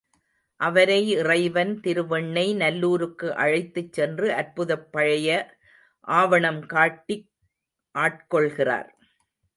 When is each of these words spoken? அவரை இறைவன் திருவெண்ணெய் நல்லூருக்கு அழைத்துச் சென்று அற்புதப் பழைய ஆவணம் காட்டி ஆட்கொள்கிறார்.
அவரை 0.59 1.09
இறைவன் 1.11 1.79
திருவெண்ணெய் 1.79 2.53
நல்லூருக்கு 2.55 3.27
அழைத்துச் 3.35 3.93
சென்று 3.93 4.29
அற்புதப் 4.31 4.87
பழைய 4.91 5.29
ஆவணம் 6.07 6.65
காட்டி 6.65 7.17
ஆட்கொள்கிறார். 7.95 8.89